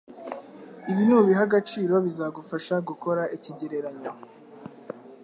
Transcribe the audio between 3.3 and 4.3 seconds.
ikigereranyo